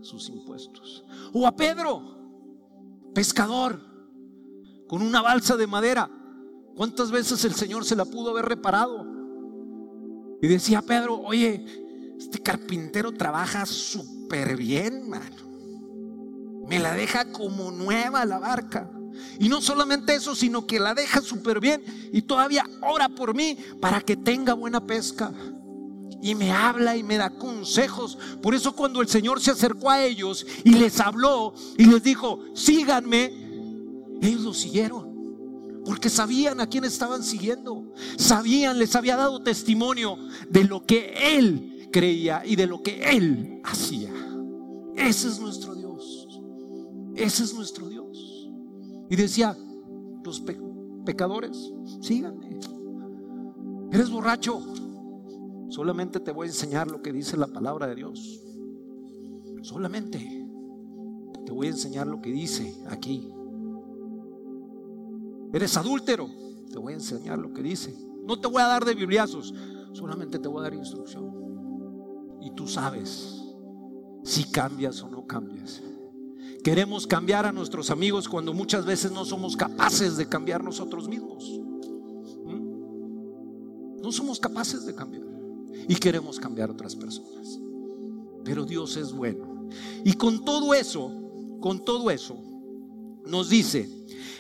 [0.02, 1.04] sus impuestos.
[1.34, 2.02] O a Pedro,
[3.14, 3.80] pescador
[4.88, 6.10] con una balsa de madera
[6.76, 9.06] ¿Cuántas veces el Señor se la pudo haber reparado?
[10.42, 11.64] Y decía Pedro, oye,
[12.18, 15.44] este carpintero trabaja súper bien, mano.
[16.68, 18.90] Me la deja como nueva la barca.
[19.40, 23.58] Y no solamente eso, sino que la deja súper bien y todavía ora por mí
[23.80, 25.32] para que tenga buena pesca.
[26.22, 28.18] Y me habla y me da consejos.
[28.42, 32.40] Por eso cuando el Señor se acercó a ellos y les habló y les dijo,
[32.54, 33.34] síganme,
[34.22, 35.14] ellos lo siguieron.
[35.86, 37.94] Porque sabían a quién estaban siguiendo.
[38.18, 40.18] Sabían, les había dado testimonio
[40.50, 44.12] de lo que Él creía y de lo que Él hacía.
[44.96, 46.28] Ese es nuestro Dios.
[47.16, 48.03] Ese es nuestro Dios.
[49.10, 49.58] Y decía,
[50.24, 50.44] los
[51.06, 52.60] pecadores, síganme.
[53.92, 54.62] Eres borracho.
[55.70, 58.42] Solamente te voy a enseñar lo que dice la palabra de Dios.
[59.62, 60.48] Solamente
[61.46, 63.32] te voy a enseñar lo que dice aquí.
[65.52, 66.28] Eres adúltero.
[66.72, 67.96] Te voy a enseñar lo que dice.
[68.26, 69.54] No te voy a dar de bibliazos,
[69.92, 72.40] solamente te voy a dar instrucción.
[72.42, 73.44] Y tú sabes
[74.24, 75.84] si cambias o no cambias.
[76.64, 81.44] Queremos cambiar a nuestros amigos cuando muchas veces no somos capaces de cambiar nosotros mismos.
[82.46, 84.02] ¿Mm?
[84.02, 85.24] No somos capaces de cambiar.
[85.88, 87.60] Y queremos cambiar a otras personas.
[88.46, 89.68] Pero Dios es bueno.
[90.06, 91.12] Y con todo eso,
[91.60, 92.38] con todo eso,
[93.26, 93.90] nos dice,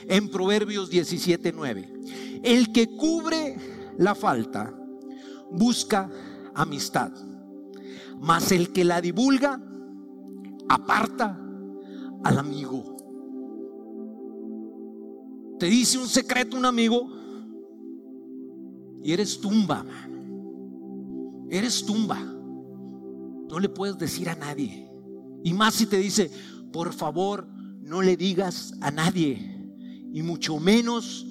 [0.07, 2.41] en Proverbios 17:9.
[2.43, 3.57] El que cubre
[3.97, 4.73] la falta
[5.51, 6.09] busca
[6.53, 7.11] amistad,
[8.19, 9.61] mas el que la divulga
[10.69, 11.42] aparta
[12.23, 12.97] al amigo.
[15.59, 17.07] Te dice un secreto un amigo
[19.03, 19.85] y eres tumba,
[21.49, 22.19] eres tumba.
[22.19, 24.89] No le puedes decir a nadie.
[25.43, 26.31] Y más si te dice,
[26.71, 27.47] por favor,
[27.81, 29.53] no le digas a nadie
[30.11, 31.25] y mucho menos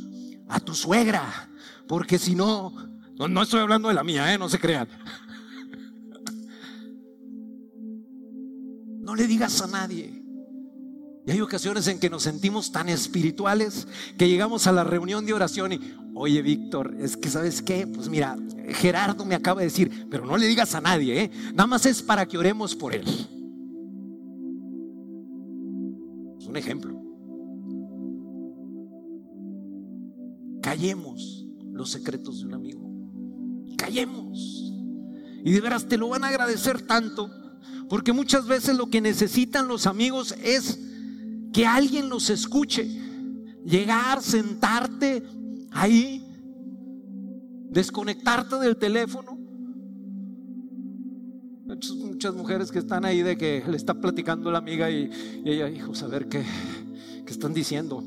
[0.48, 1.50] a tu suegra,
[1.88, 2.72] porque si no,
[3.16, 4.38] no, estoy hablando de la mía, ¿eh?
[4.38, 4.88] no se crean.
[9.02, 10.21] No le digas a nadie.
[11.24, 13.86] Y hay ocasiones en que nos sentimos tan espirituales
[14.18, 18.08] que llegamos a la reunión de oración y, oye Víctor, es que sabes qué, pues
[18.08, 18.36] mira,
[18.70, 21.30] Gerardo me acaba de decir, pero no le digas a nadie, ¿eh?
[21.54, 23.06] nada más es para que oremos por él.
[26.40, 27.02] Es un ejemplo.
[30.72, 32.80] callemos los secretos de un amigo.
[33.76, 34.72] Callemos.
[35.44, 37.30] Y de veras te lo van a agradecer tanto,
[37.90, 40.78] porque muchas veces lo que necesitan los amigos es
[41.52, 42.88] que alguien los escuche.
[43.64, 45.22] Llegar, sentarte
[45.70, 46.24] ahí,
[47.70, 49.38] desconectarte del teléfono.
[51.64, 55.10] Muchas, mujeres que están ahí de que le está platicando la amiga y,
[55.44, 56.44] ella, hijo, saber qué,
[57.24, 58.02] ¿Qué están diciendo?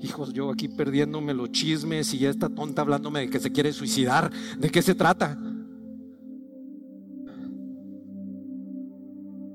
[0.00, 3.72] Hijos, yo aquí perdiéndome los chismes y ya está tonta hablándome de que se quiere
[3.72, 4.32] suicidar.
[4.58, 5.38] ¿De qué se trata?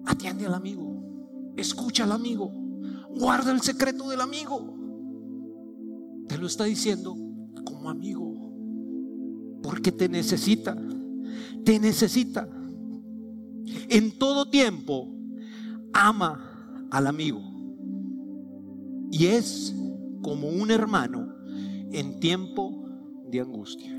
[0.05, 1.00] Atiende al amigo.
[1.55, 2.51] Escucha al amigo.
[3.09, 4.77] Guarda el secreto del amigo.
[6.27, 7.15] Te lo está diciendo
[7.65, 8.31] como amigo.
[9.61, 10.77] Porque te necesita.
[11.63, 12.47] Te necesita.
[13.89, 15.07] En todo tiempo,
[15.93, 17.51] ama al amigo
[19.11, 19.75] y es
[20.21, 21.35] como un hermano
[21.91, 22.85] en tiempo
[23.29, 23.91] de angustia.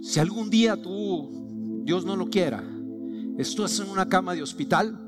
[0.00, 2.64] Si algún día tú, Dios no lo quiera,
[3.38, 4.98] estás en una cama de hospital,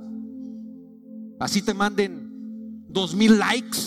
[1.38, 3.79] así te manden dos mil likes,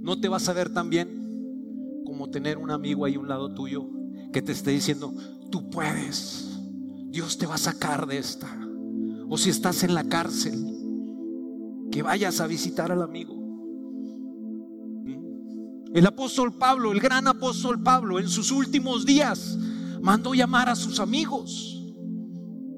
[0.00, 3.52] no te vas a ver tan bien como tener un amigo ahí a un lado
[3.54, 3.86] tuyo
[4.32, 5.14] que te esté diciendo,
[5.50, 6.58] tú puedes,
[7.08, 8.48] Dios te va a sacar de esta.
[9.28, 10.54] O si estás en la cárcel,
[11.90, 13.34] que vayas a visitar al amigo.
[15.94, 19.58] El apóstol Pablo, el gran apóstol Pablo, en sus últimos días
[20.02, 21.82] mandó llamar a sus amigos.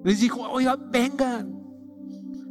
[0.05, 1.58] Les dijo, oigan, vengan,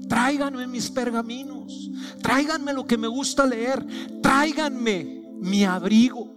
[0.08, 1.92] tráiganme mis pergaminos,
[2.22, 3.86] tráiganme lo que me gusta leer,
[4.22, 6.36] tráiganme mi abrigo.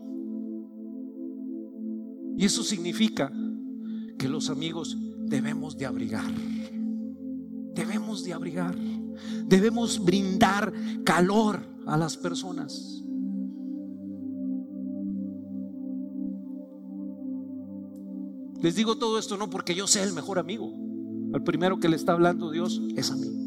[2.37, 3.31] Y eso significa
[4.19, 4.97] que los amigos
[5.27, 6.31] debemos de abrigar.
[7.75, 8.77] Debemos de abrigar.
[9.47, 10.73] Debemos brindar
[11.05, 13.03] calor a las personas.
[18.63, 20.73] Les digo todo esto no porque yo sea el mejor amigo.
[21.33, 23.40] Al primero que le está hablando Dios es a mí.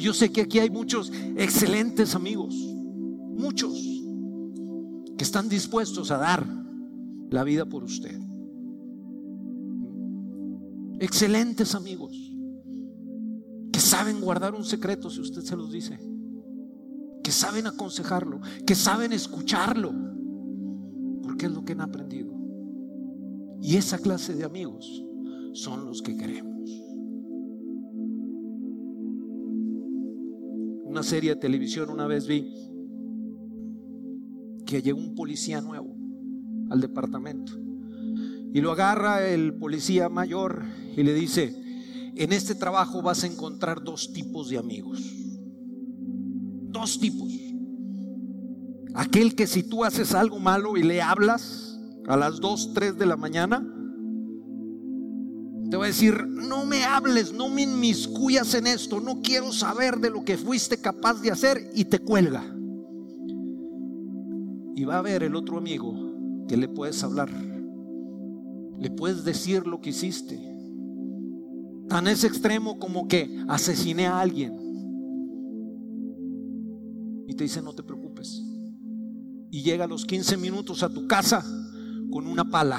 [0.00, 2.54] Yo sé que aquí hay muchos excelentes amigos.
[2.54, 3.72] Muchos
[5.16, 6.46] que están dispuestos a dar
[7.30, 8.30] la vida por usted
[11.00, 12.12] excelentes amigos,
[13.72, 15.98] que saben guardar un secreto si usted se los dice,
[17.24, 19.92] que saben aconsejarlo, que saben escucharlo,
[21.22, 22.34] porque es lo que han aprendido.
[23.62, 25.02] Y esa clase de amigos
[25.54, 26.49] son los que queremos.
[30.90, 32.52] Una serie de televisión una vez vi
[34.66, 35.94] que llegó un policía nuevo
[36.68, 37.52] al departamento
[38.52, 40.64] y lo agarra el policía mayor
[40.96, 41.54] y le dice,
[42.16, 45.00] en este trabajo vas a encontrar dos tipos de amigos.
[46.72, 47.28] Dos tipos.
[48.92, 51.78] Aquel que si tú haces algo malo y le hablas
[52.08, 53.64] a las 2, 3 de la mañana,
[55.90, 60.36] decir, no me hables, no me inmiscuyas en esto, no quiero saber de lo que
[60.36, 62.44] fuiste capaz de hacer y te cuelga.
[64.76, 67.30] Y va a ver el otro amigo que le puedes hablar,
[68.78, 70.50] le puedes decir lo que hiciste,
[71.90, 74.56] Tan ese extremo como que asesiné a alguien.
[77.26, 78.40] Y te dice, no te preocupes.
[79.50, 81.44] Y llega a los 15 minutos a tu casa
[82.12, 82.78] con una pala.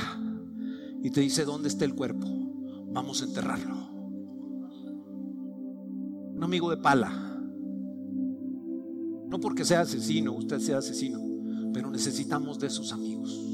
[1.03, 2.26] Y te dice, ¿dónde está el cuerpo?
[2.94, 3.76] Vamos a enterrarlo.
[6.36, 7.10] Un amigo de pala.
[9.28, 11.20] No porque sea asesino, usted sea asesino,
[11.74, 13.52] pero necesitamos de esos amigos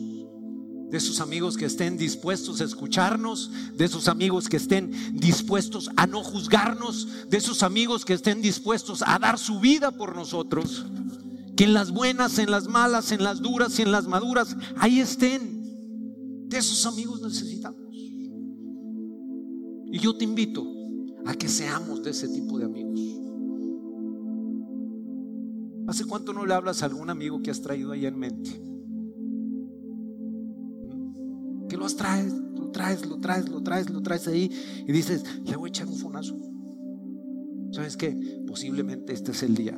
[0.90, 6.08] de sus amigos que estén dispuestos a escucharnos, de sus amigos que estén dispuestos a
[6.08, 10.86] no juzgarnos, de sus amigos que estén dispuestos a dar su vida por nosotros,
[11.58, 15.00] que en las buenas, en las malas, en las duras y en las maduras, ahí
[15.00, 15.58] estén.
[16.48, 17.77] De esos amigos necesitamos.
[19.92, 20.66] Y yo te invito
[21.26, 23.00] a que seamos de ese tipo de amigos.
[25.88, 28.62] ¿Hace cuánto no le hablas a algún amigo que has traído ahí en mente?
[31.68, 34.50] que lo traes, lo traes, lo traes, lo traes, lo traes ahí
[34.86, 36.38] y dices, le voy a echar un fonazo.
[37.72, 38.18] ¿Sabes qué?
[38.48, 39.78] Posiblemente este es el día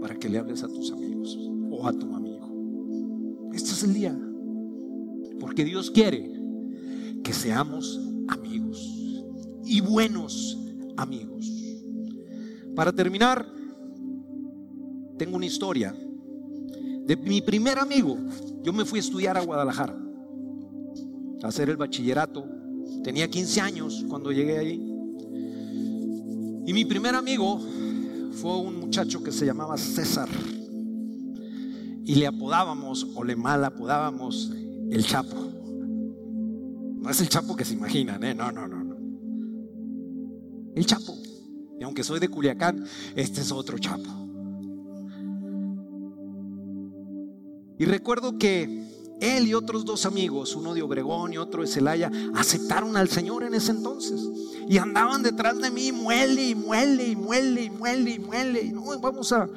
[0.00, 1.38] para que le hables a tus amigos
[1.70, 3.50] o a tu amigo.
[3.52, 4.18] Este es el día.
[5.40, 6.30] Porque Dios quiere
[7.22, 8.00] que seamos
[9.64, 10.58] y buenos
[10.96, 11.50] amigos.
[12.74, 13.46] Para terminar,
[15.18, 15.94] tengo una historia
[17.06, 18.18] de mi primer amigo.
[18.62, 20.04] Yo me fui a estudiar a Guadalajara
[21.44, 22.46] hacer el bachillerato.
[23.02, 24.90] Tenía 15 años cuando llegué ahí.
[26.66, 27.60] Y mi primer amigo
[28.32, 30.28] fue un muchacho que se llamaba César.
[32.06, 34.52] Y le apodábamos, o le mal apodábamos,
[34.90, 35.36] el Chapo.
[36.96, 38.34] No es el Chapo que se imaginan, ¿eh?
[38.34, 38.83] No, no, no.
[40.74, 41.16] El Chapo.
[41.78, 42.84] Y aunque soy de Culiacán,
[43.16, 44.24] este es otro Chapo.
[47.78, 48.84] Y recuerdo que
[49.20, 53.42] él y otros dos amigos, uno de Obregón y otro de Celaya, aceptaron al Señor
[53.44, 54.20] en ese entonces.
[54.68, 58.72] Y andaban detrás de mí, muele y muele y muele y muele y muele.
[58.72, 59.48] no, vamos a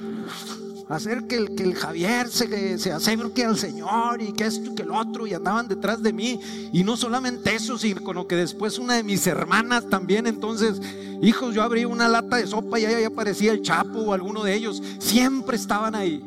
[0.89, 4.91] hacer que el, Javier se, se acerque al Señor y que esto y que el
[4.91, 5.27] otro.
[5.27, 6.39] Y andaban detrás de mí.
[6.71, 10.27] Y no solamente eso, sino que después una de mis hermanas también.
[10.27, 10.81] Entonces,
[11.21, 14.53] hijos, yo abrí una lata de sopa y ahí aparecía el Chapo o alguno de
[14.53, 14.81] ellos.
[14.99, 16.23] Siempre estaban ahí.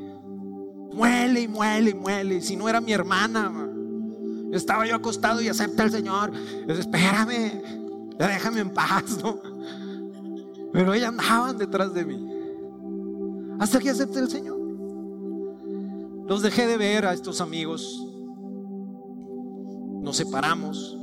[0.93, 2.41] Muele y muele y muele.
[2.41, 3.53] Si no era mi hermana,
[4.53, 6.32] estaba yo acostado y acepta al Señor.
[6.68, 7.62] espérame,
[8.18, 9.41] déjame en paz, ¿no?
[10.72, 12.26] Pero ellas andaban detrás de mí.
[13.59, 14.59] Hasta que acepte el Señor.
[16.26, 18.07] Los dejé de ver a estos amigos.
[20.01, 20.99] Nos separamos.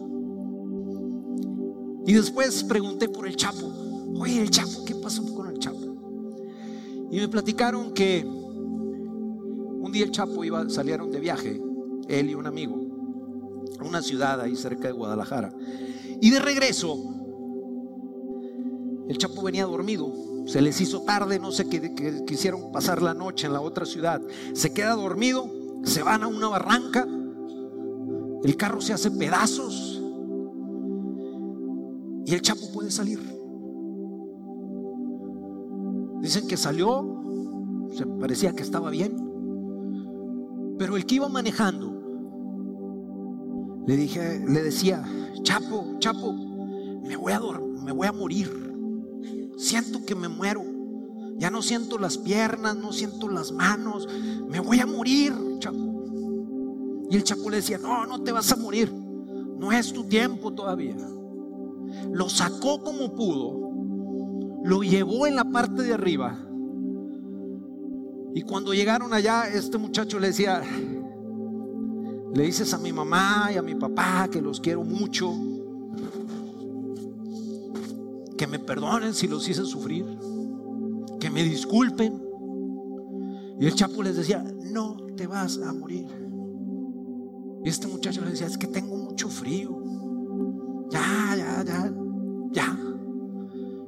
[2.07, 3.69] Y después pregunté por el Chapo.
[4.17, 5.97] Oye, el Chapo, ¿qué pasó con el Chapo?
[7.11, 11.61] Y me platicaron que un día el Chapo iba, salieron de viaje,
[12.07, 12.79] él y un amigo,
[13.77, 15.51] a una ciudad ahí cerca de Guadalajara.
[16.21, 16.97] Y de regreso,
[19.09, 20.09] el Chapo venía dormido.
[20.45, 24.21] Se les hizo tarde, no sé qué, quisieron pasar la noche en la otra ciudad.
[24.53, 25.51] Se queda dormido,
[25.83, 27.05] se van a una barranca,
[28.45, 29.96] el carro se hace pedazos
[32.27, 33.19] y el Chapo puede salir.
[36.21, 39.15] Dicen que salió, se parecía que estaba bien.
[40.77, 41.93] Pero el que iba manejando
[43.87, 45.05] le dije, le decía,
[45.43, 46.33] Chapo, Chapo,
[47.07, 48.51] me voy a me voy a morir.
[49.55, 50.65] Siento que me muero.
[51.37, 54.05] Ya no siento las piernas, no siento las manos.
[54.49, 57.05] Me voy a morir, Chapo.
[57.09, 58.91] Y el Chapo le decía, no, no te vas a morir.
[58.91, 60.97] No es tu tiempo todavía.
[62.11, 63.71] Lo sacó como pudo.
[64.63, 66.47] Lo llevó en la parte de arriba
[68.37, 70.61] y cuando llegaron allá, este muchacho le decía,
[72.35, 75.33] le dices a mi mamá y a mi papá que los quiero mucho.
[78.37, 80.05] que me perdonen si los hice sufrir,
[81.19, 82.21] que me disculpen.
[83.59, 86.05] Y el Chapo les decía, no te vas a morir.
[87.65, 89.81] Y este muchacho le decía, es que tengo mucho frío.
[90.89, 91.93] Ya, ya, ya,
[92.51, 92.79] ya.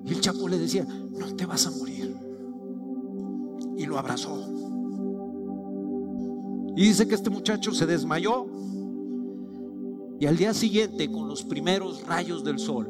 [0.06, 2.16] Y el Chapo le decía, no te vas a morir.
[3.78, 4.38] Y lo abrazó.
[6.76, 8.46] Y dice que este muchacho se desmayó.
[10.20, 12.88] Y al día siguiente, con los primeros rayos del sol,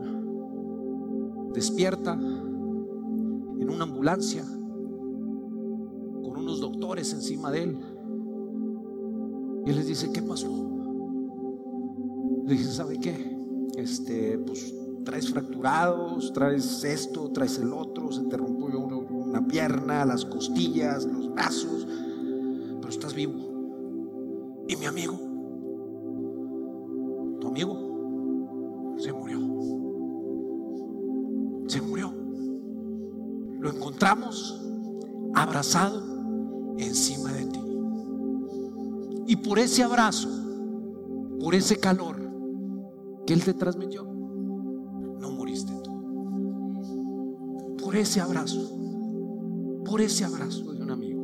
[1.54, 7.78] despierta en una ambulancia con unos doctores encima de él.
[9.66, 10.48] Y él les dice, ¿qué pasó?
[12.46, 13.29] Le dice, ¿sabe qué?
[13.80, 14.74] Este, pues
[15.06, 21.34] traes fracturados, traes esto, traes el otro, se te rompió una pierna, las costillas, los
[21.34, 21.88] brazos,
[22.78, 24.66] pero estás vivo.
[24.68, 25.18] Y mi amigo,
[27.40, 29.40] tu amigo, se murió.
[31.68, 32.14] Se murió.
[33.62, 34.62] Lo encontramos
[35.36, 36.04] abrazado
[36.78, 37.62] encima de ti.
[39.28, 40.28] Y por ese abrazo,
[41.40, 42.19] por ese calor
[43.30, 47.76] que Él te transmitió, no moriste tú.
[47.78, 48.76] Por ese abrazo,
[49.86, 51.22] por ese abrazo de un amigo.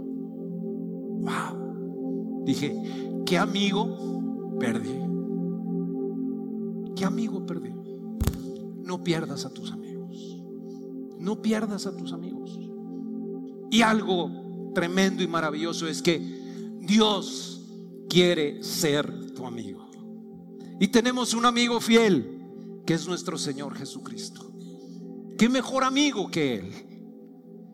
[1.21, 2.43] Wow.
[2.45, 2.79] Dije,
[3.25, 4.99] ¿qué amigo perdí?
[6.95, 7.73] ¿Qué amigo perdí?
[8.83, 10.43] No pierdas a tus amigos.
[11.17, 12.59] No pierdas a tus amigos.
[13.71, 14.29] Y algo
[14.75, 16.19] tremendo y maravilloso es que
[16.81, 17.65] Dios
[18.07, 19.84] quiere ser tu amigo.
[20.79, 22.41] Y tenemos un amigo fiel
[22.85, 24.51] que es nuestro Señor Jesucristo.
[25.37, 26.71] ¿Qué mejor amigo que Él?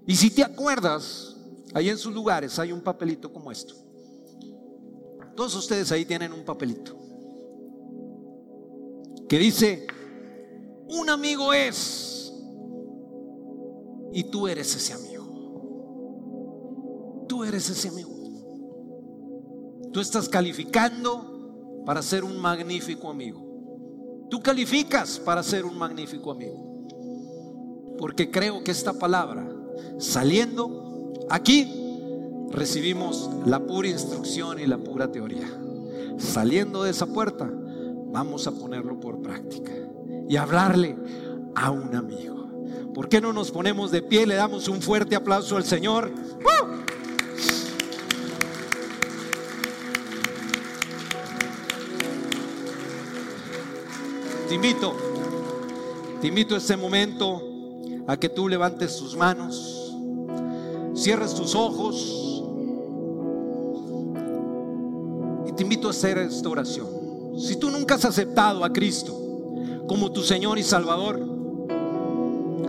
[0.08, 1.38] Y si te acuerdas,
[1.74, 3.76] ahí en sus lugares hay un papelito como esto.
[5.36, 6.98] Todos ustedes ahí tienen un papelito
[9.28, 9.88] que dice,
[10.90, 12.34] un amigo es,
[14.12, 15.22] y tú eres ese amigo.
[17.30, 18.12] Tú eres ese amigo.
[19.94, 21.41] Tú estás calificando
[21.86, 24.28] para ser un magnífico amigo.
[24.30, 26.88] Tú calificas para ser un magnífico amigo.
[27.98, 29.48] Porque creo que esta palabra,
[30.00, 31.72] saliendo aquí,
[32.50, 35.48] recibimos la pura instrucción y la pura teoría.
[36.18, 37.52] Saliendo de esa puerta,
[38.12, 39.72] vamos a ponerlo por práctica
[40.28, 40.98] y hablarle
[41.56, 42.50] a un amigo.
[42.94, 44.26] ¿Por qué no nos ponemos de pie?
[44.26, 46.12] Le damos un fuerte aplauso al Señor.
[54.52, 54.94] Te invito,
[56.20, 57.42] te invito a este momento
[58.06, 59.96] a que tú levantes tus manos,
[60.94, 62.44] cierres tus ojos
[65.48, 66.86] y te invito a hacer esta oración.
[67.38, 69.18] Si tú nunca has aceptado a Cristo
[69.88, 71.26] como tu Señor y Salvador,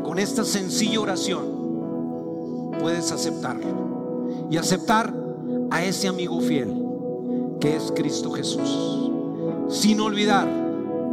[0.04, 5.12] con esta sencilla oración puedes aceptarlo y aceptar
[5.72, 6.72] a ese amigo fiel
[7.58, 9.10] que es Cristo Jesús,
[9.68, 10.61] sin olvidar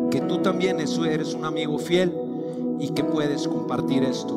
[0.10, 2.14] que tú también eres un amigo fiel
[2.80, 4.36] y que puedes compartir esto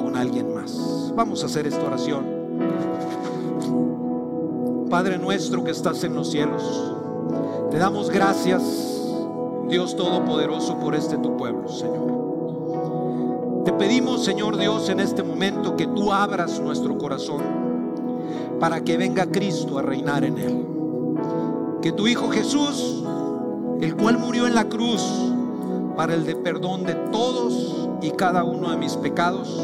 [0.00, 1.12] con alguien más.
[1.14, 2.24] Vamos a hacer esta oración.
[4.90, 6.62] Padre nuestro que estás en los cielos,
[7.70, 8.62] te damos gracias,
[9.68, 13.64] Dios Todopoderoso, por este tu pueblo, Señor.
[13.64, 17.42] Te pedimos, Señor Dios, en este momento que tú abras nuestro corazón
[18.60, 20.66] para que venga Cristo a reinar en él.
[21.82, 23.02] Que tu Hijo Jesús
[23.80, 25.02] el cual murió en la cruz
[25.96, 29.60] para el de perdón de todos y cada uno de mis pecados,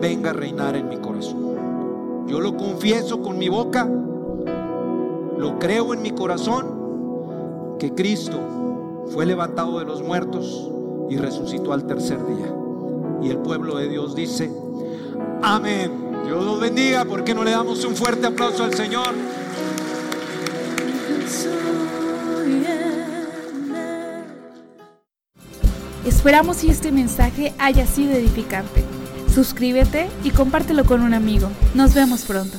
[0.00, 2.26] venga a reinar en mi corazón.
[2.26, 3.88] Yo lo confieso con mi boca,
[5.38, 8.38] lo creo en mi corazón, que Cristo
[9.12, 10.70] fue levantado de los muertos
[11.10, 12.54] y resucitó al tercer día.
[13.22, 14.50] Y el pueblo de Dios dice,
[15.42, 16.02] amén.
[16.24, 17.04] Dios los bendiga.
[17.04, 19.08] ¿Por qué no le damos un fuerte aplauso al Señor?
[26.04, 28.82] Esperamos si este mensaje haya sido edificante.
[29.32, 31.48] Suscríbete y compártelo con un amigo.
[31.74, 32.58] Nos vemos pronto.